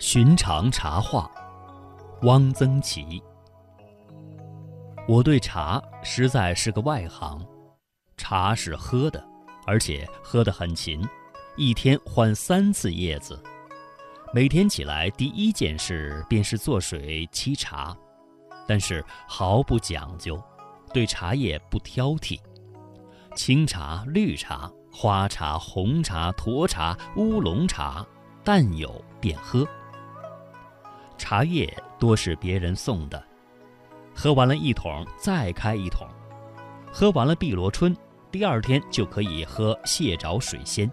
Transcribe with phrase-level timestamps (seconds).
[0.00, 1.28] 寻常茶话，
[2.22, 3.20] 汪曾祺。
[5.08, 7.44] 我对茶实在是个外行，
[8.16, 9.22] 茶是喝的，
[9.66, 11.04] 而且喝得很勤，
[11.56, 13.42] 一天换三次叶子。
[14.32, 17.96] 每天起来第一件事便是做水沏茶，
[18.68, 20.40] 但是毫不讲究，
[20.94, 22.38] 对茶叶不挑剔。
[23.34, 28.06] 青茶、绿茶、花茶、红茶、沱茶、乌龙茶，
[28.44, 29.66] 但有便喝。
[31.18, 33.22] 茶叶多是别人送的，
[34.14, 36.06] 喝完了一桶再开一桶，
[36.90, 37.94] 喝完了碧螺春，
[38.30, 40.90] 第二天就可以喝蟹爪水仙。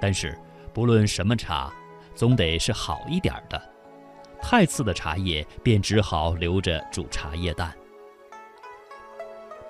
[0.00, 0.38] 但是
[0.72, 1.70] 不论什么茶，
[2.14, 3.60] 总得是好一点的，
[4.40, 7.74] 太次的茶叶便只好留着煮茶叶蛋。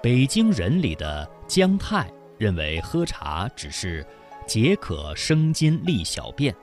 [0.02, 4.06] 北京人里的姜太认为喝茶只是
[4.46, 6.54] 解渴生津利小便。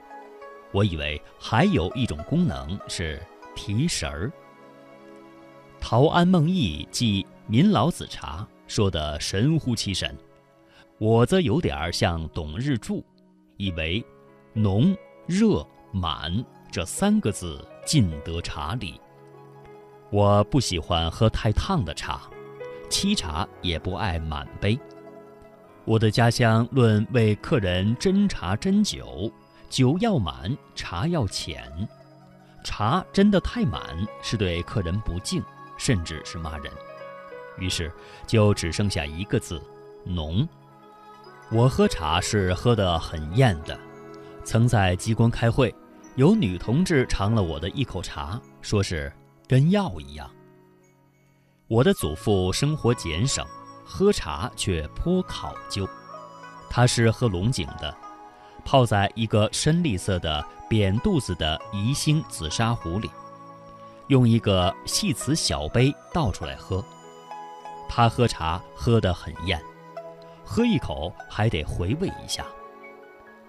[0.72, 3.20] 我以为还有一种功能是
[3.54, 4.30] 提神儿。
[5.80, 10.16] 陶庵梦忆记民老子茶说的神乎其神，
[10.98, 13.04] 我则有点像董日柱，
[13.56, 14.04] 以为
[14.52, 19.00] 浓、热、满这三个字尽得茶理。
[20.10, 22.30] 我不喜欢喝太烫的茶，
[22.88, 24.78] 沏茶也不爱满杯。
[25.84, 29.32] 我的家乡论为客人斟茶斟酒。
[29.70, 31.88] 酒要满，茶要浅。
[32.64, 33.80] 茶斟得太满，
[34.20, 35.42] 是对客人不敬，
[35.78, 36.70] 甚至是骂人。
[37.56, 37.90] 于是
[38.26, 39.62] 就只剩下一个字：
[40.04, 40.46] 浓。
[41.52, 43.78] 我喝茶是喝得很厌的。
[44.44, 45.74] 曾在机关开会，
[46.16, 49.10] 有女同志尝了我的一口茶，说是
[49.46, 50.28] 跟药一样。
[51.68, 53.46] 我的祖父生活俭省，
[53.84, 55.88] 喝茶却颇考究。
[56.68, 57.96] 他是喝龙井的。
[58.60, 63.10] 泡在一个深绿色的扁肚子的宜兴紫砂壶里，
[64.08, 66.84] 用一个细瓷小杯倒出来喝。
[67.88, 69.60] 他喝茶喝得很厌，
[70.44, 72.46] 喝一口还得回味一下。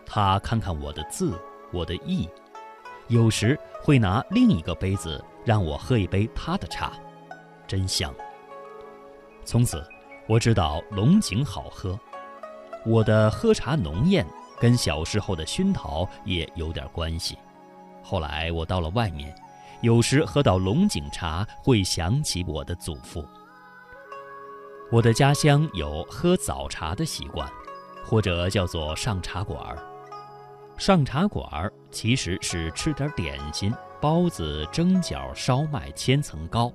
[0.05, 1.39] 他看看我的字，
[1.71, 2.27] 我的意，
[3.07, 6.93] 有时会拿另一个杯子让我喝一杯他的茶，
[7.67, 8.13] 真香。
[9.45, 9.83] 从此
[10.27, 11.99] 我知道龙井好喝。
[12.83, 14.25] 我的喝茶浓艳。
[14.61, 17.35] 跟小时候的熏陶也有点关系。
[18.03, 19.35] 后来我到了外面，
[19.81, 23.25] 有时喝到龙井茶，会想起我的祖父。
[24.91, 27.49] 我的家乡有喝早茶的习惯，
[28.05, 29.79] 或者叫做上茶馆儿。
[30.77, 36.71] 上茶馆儿其实是吃点点心、包子、蒸饺、烧麦、千层糕，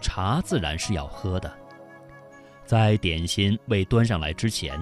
[0.00, 1.52] 茶自然是要喝的。
[2.64, 4.78] 在点心未端上来之前，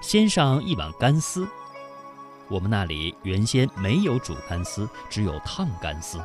[0.00, 1.46] 先上一碗干丝。
[2.48, 6.18] 我们那里原先没有煮干丝，只有烫干丝。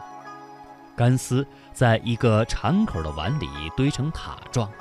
[0.96, 4.72] 干丝在一个敞口的碗里堆成塔状，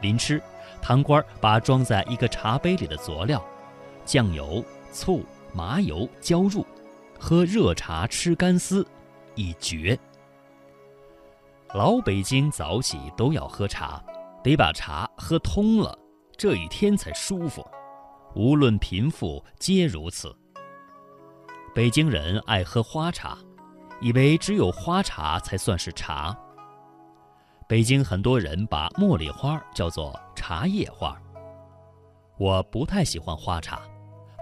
[0.00, 0.40] 临吃，
[0.82, 3.44] 堂倌把装在一个茶杯里的佐料——
[4.04, 6.64] 酱油、醋、麻油浇入，
[7.18, 8.86] 喝热茶吃干丝，
[9.34, 9.98] 一绝。
[11.74, 14.02] 老北京早起都要喝茶，
[14.44, 15.98] 得把茶喝通了，
[16.36, 17.66] 这一天才舒服。
[18.34, 20.36] 无论贫富，皆如此。
[21.76, 23.36] 北京人爱喝花茶，
[24.00, 26.34] 以为只有花茶才算是茶。
[27.68, 31.14] 北京很多人把茉莉花叫做茶叶花。
[32.38, 33.82] 我不太喜欢花茶，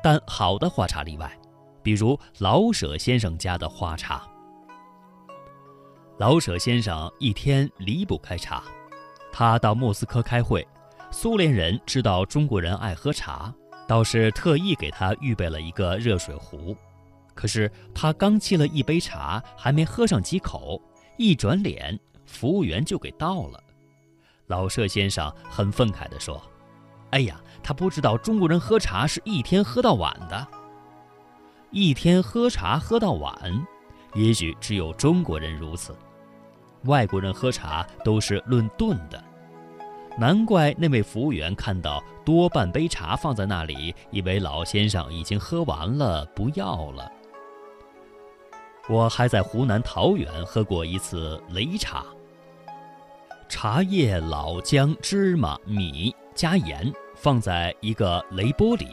[0.00, 1.37] 但好的花茶例外，
[1.83, 4.22] 比如老舍先生家的花茶。
[6.19, 8.62] 老舍先生一天离不开茶，
[9.33, 10.65] 他到莫斯科开会，
[11.11, 13.53] 苏联人知道中国人爱喝茶，
[13.89, 16.77] 倒是特意给他预备了一个热水壶。
[17.34, 20.81] 可是他刚沏了一杯茶，还没喝上几口，
[21.19, 23.61] 一转脸，服务员就给倒了。
[24.47, 26.41] 老舍先生很愤慨地说
[27.11, 30.47] ：“哎呀，他不知道中国人喝茶是一天喝到晚的。
[31.71, 33.34] 一天喝茶喝到晚，
[34.15, 35.97] 也许只有中国人如此。
[36.84, 39.22] 外国人喝茶都是论顿的。
[40.16, 47.10] 难怪那位服务员看到多半杯茶放在那里，以为老先生已经喝完了，不要了。”
[48.86, 52.04] 我还在湖南桃源喝过一次擂茶。
[53.48, 58.89] 茶叶、老姜、芝麻、米加盐，放在一个擂钵里，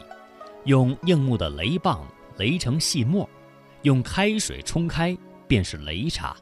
[0.64, 2.06] 用硬木的擂棒
[2.38, 3.28] 擂成细末，
[3.82, 5.16] 用开水冲开，
[5.46, 6.34] 便是擂茶。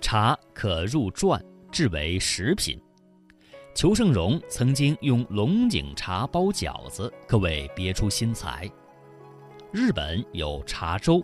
[0.00, 2.80] 茶可入馔，制为食品。
[3.74, 8.68] 裘盛戎曾经用龙井茶包饺子，可谓别出心裁。
[9.70, 11.22] 日本有茶粥。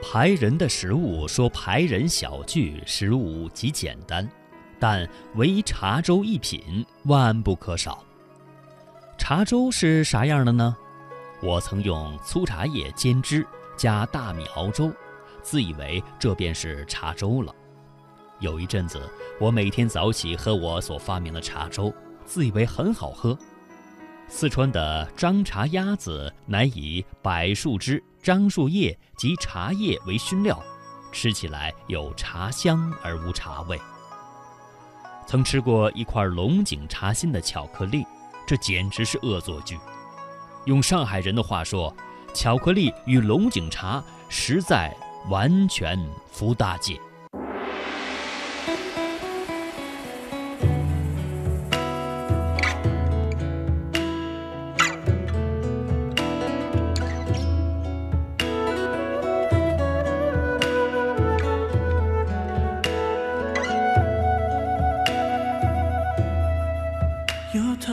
[0.00, 4.26] 排人的食物说排人小聚，食物极简单，
[4.78, 8.02] 但唯茶粥一品万不可少。
[9.18, 10.74] 茶粥是啥样的呢？
[11.42, 13.46] 我曾用粗茶叶煎汁，
[13.76, 14.90] 加大米熬粥，
[15.42, 17.54] 自以为这便是茶粥了。
[18.38, 19.00] 有一阵子，
[19.40, 21.92] 我每天早起喝我所发明的茶粥，
[22.24, 23.36] 自以为很好喝。
[24.28, 28.02] 四川的张茶鸭子乃以柏树枝。
[28.22, 30.62] 樟树叶及茶叶为熏料，
[31.12, 33.80] 吃起来有茶香而无茶味。
[35.26, 38.06] 曾吃过一块龙井茶心的巧克力，
[38.46, 39.78] 这简直是恶作剧。
[40.64, 41.94] 用上海人的话说，
[42.34, 44.94] 巧克力与龙井茶实在
[45.28, 45.98] 完全
[46.30, 47.00] 服大姐。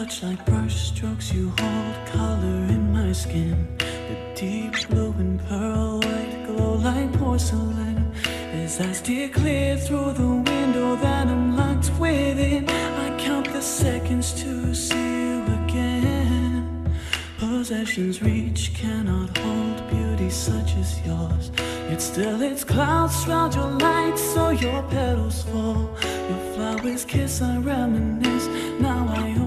[0.05, 3.67] Touch like brush strokes, you hold color in my skin.
[3.79, 8.11] The deep blue and pearl white glow like porcelain.
[8.53, 14.33] As I steer clear through the window that I'm locked within, I count the seconds
[14.43, 16.93] to see you again.
[17.39, 21.51] Possessions reach cannot hold beauty such as yours.
[21.89, 25.89] Yet still its clouds shroud your light, so your petals fall.
[26.29, 28.47] Your flowers kiss, I reminisce.
[28.79, 29.44] Now I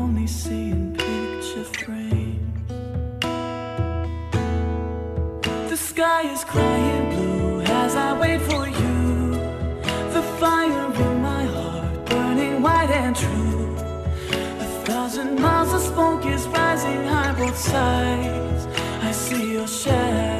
[5.98, 9.32] sky is crying blue as I wait for you.
[10.14, 13.74] The fire in my heart burning white and true.
[14.64, 18.68] A thousand miles of smoke is rising high both sides.
[19.08, 20.37] I see your shadow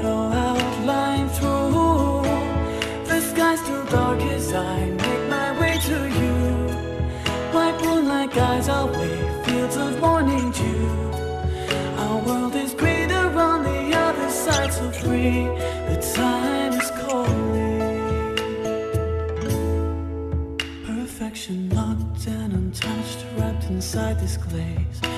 [23.79, 25.18] inside this glaze.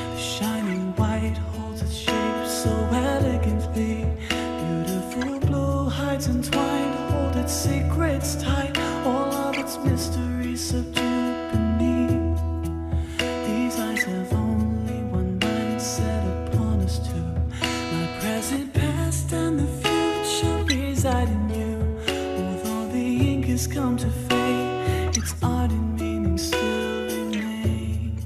[23.66, 28.16] Come to fade, its art and meaning still remain.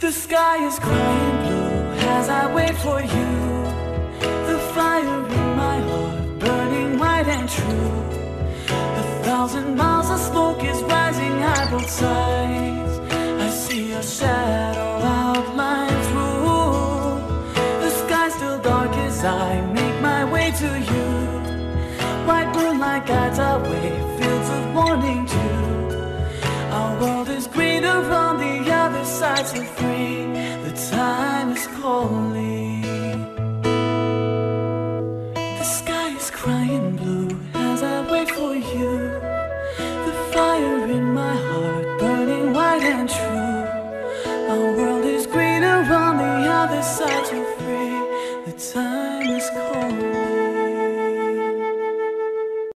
[0.00, 3.30] The sky is crying blue as I wait for you.
[4.50, 8.02] The fire in my heart burning white and true.
[9.02, 12.98] A thousand miles of smoke is rising high both sides.
[13.46, 17.52] I see your shadow outlined through.
[17.84, 21.51] The sky still dark as I make my way to you
[22.26, 25.62] white moonlight guides our way, fields of morning dew.
[26.78, 30.26] Our world is greener on the other side, so free.
[30.66, 32.82] The time is calling.
[35.60, 37.11] The sky is crying blue.